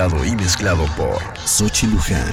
[0.00, 2.32] Y mezclado por Sochi Luján.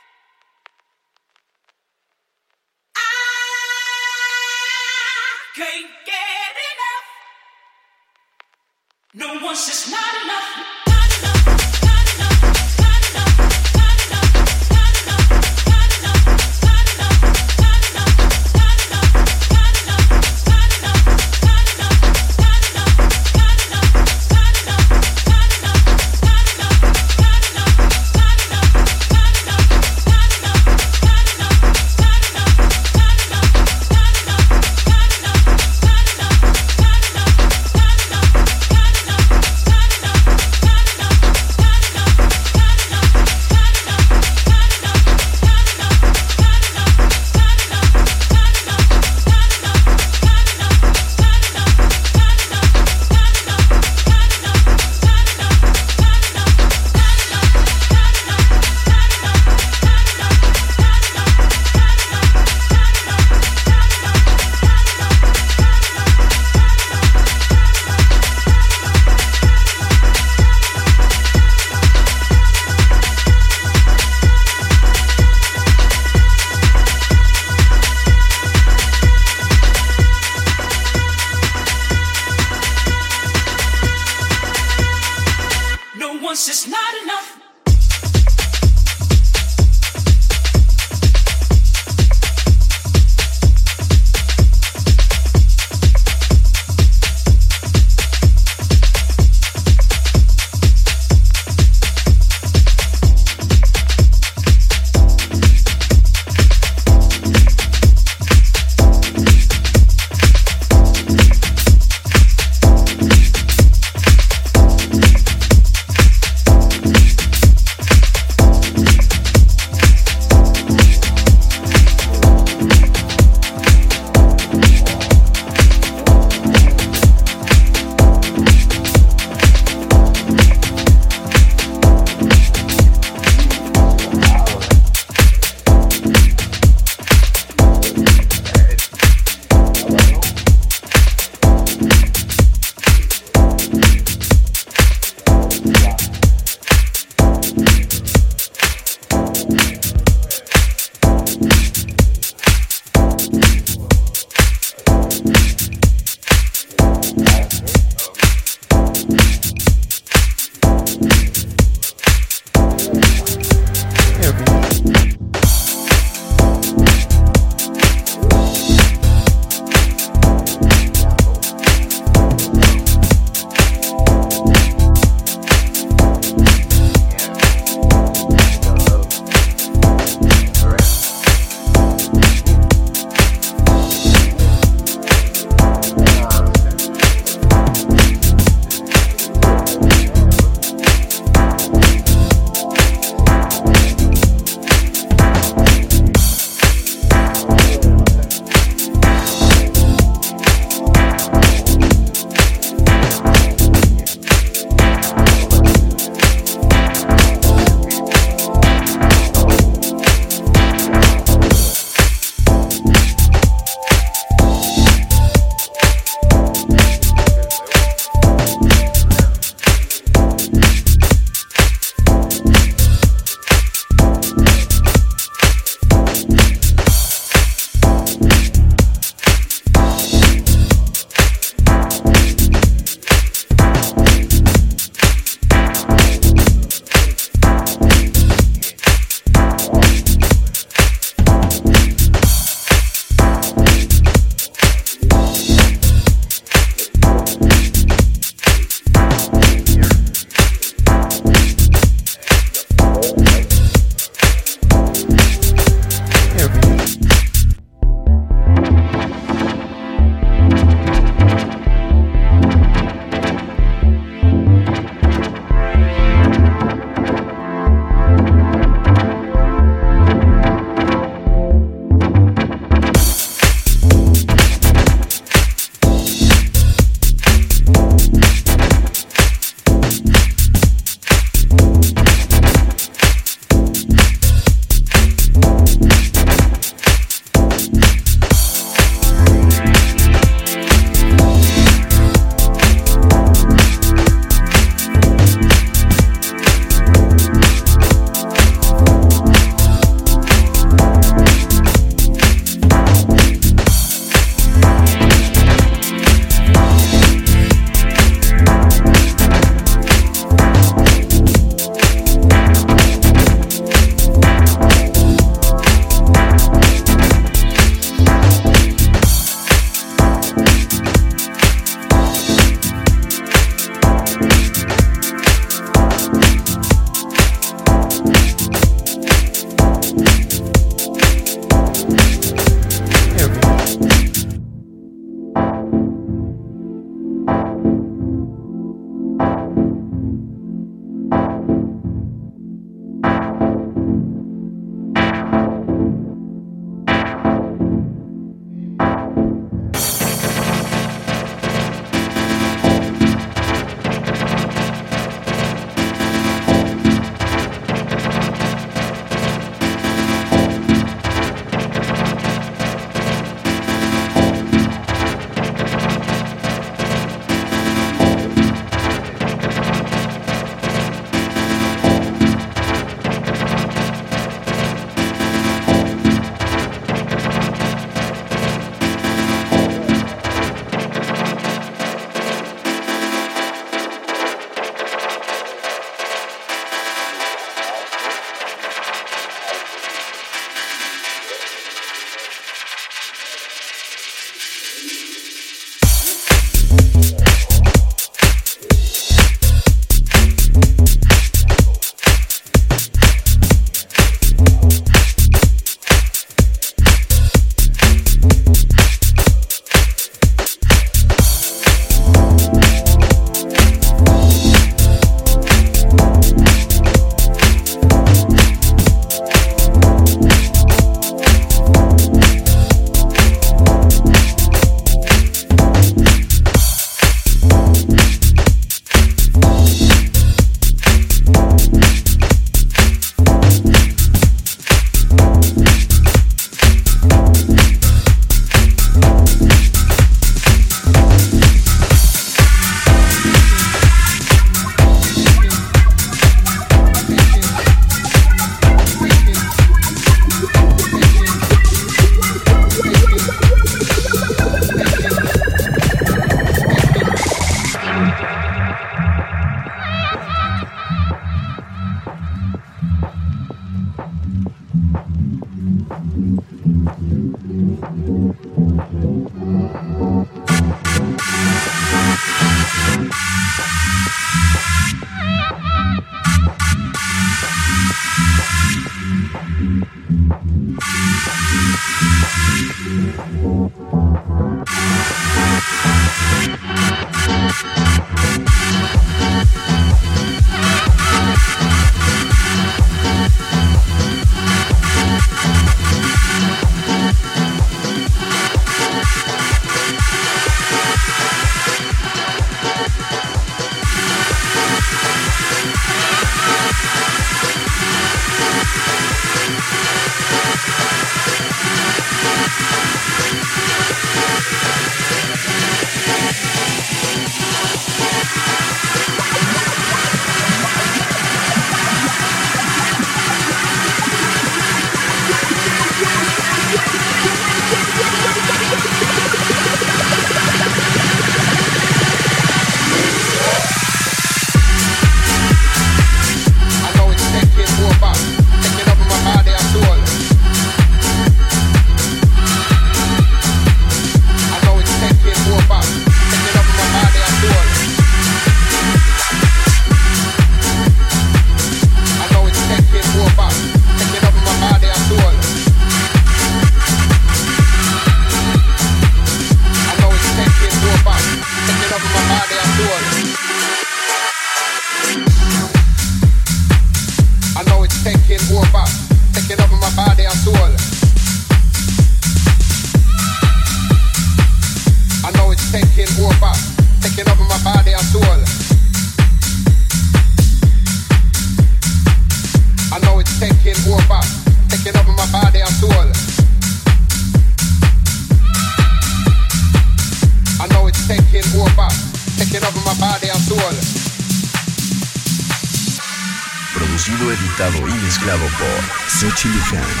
[599.43, 600.00] Martins Jane.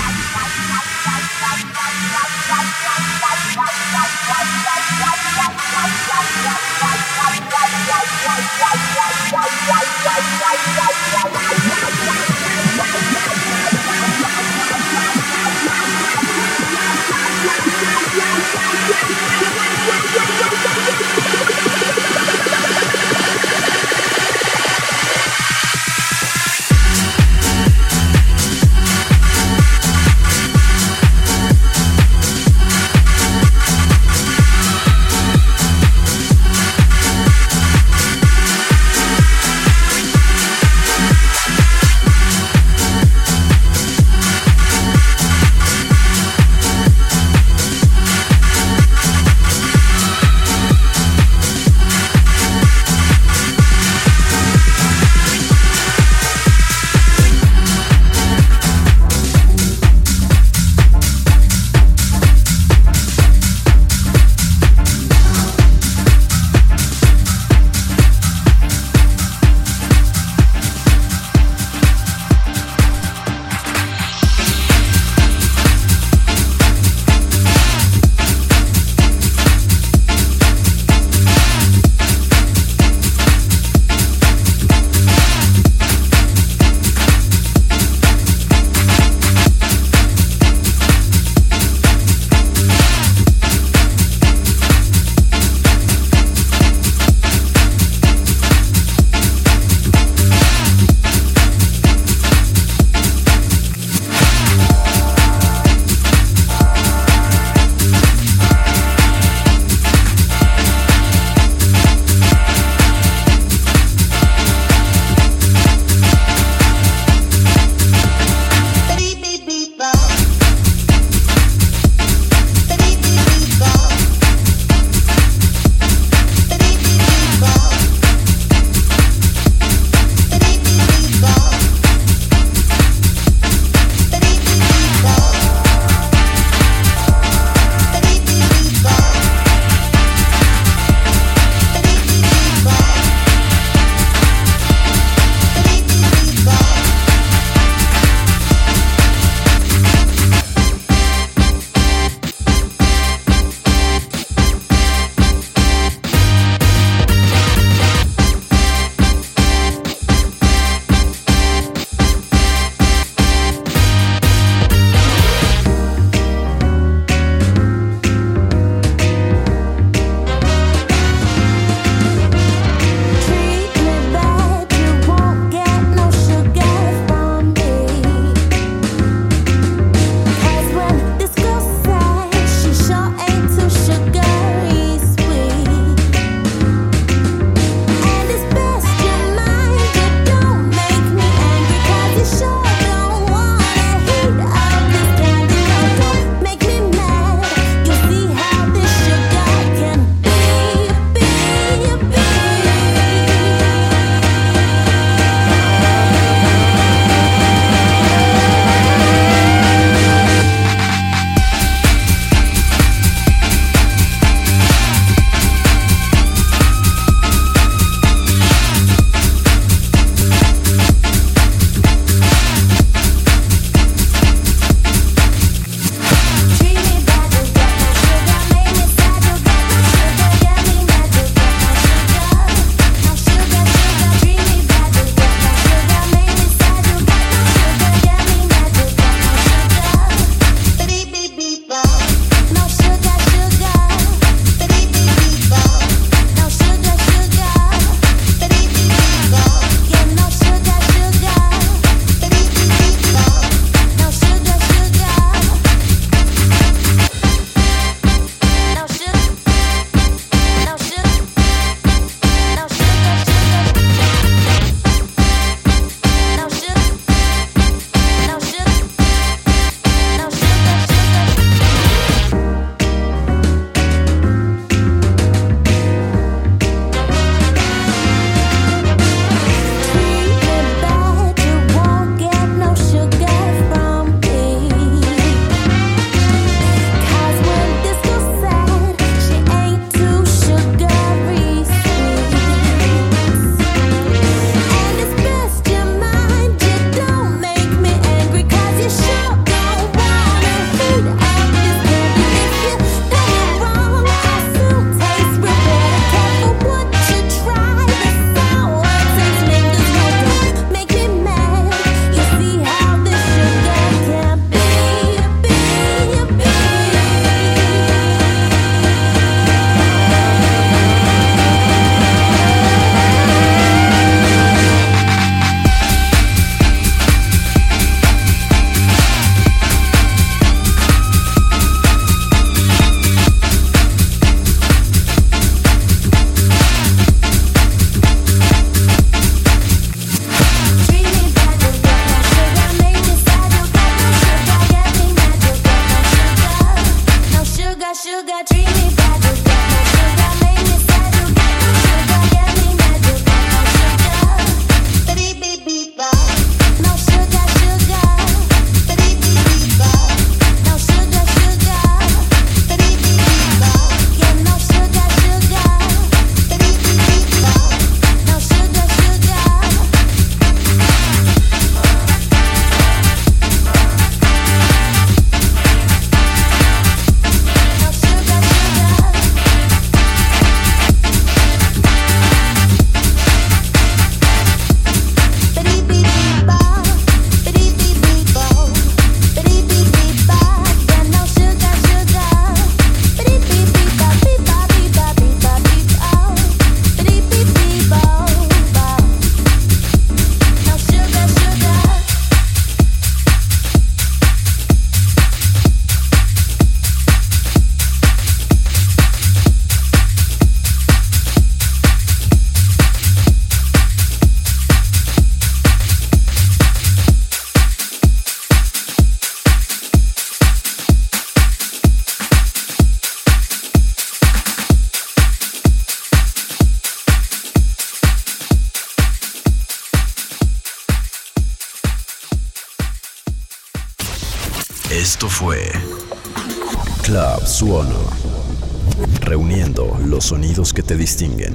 [440.95, 441.50] Reuniendo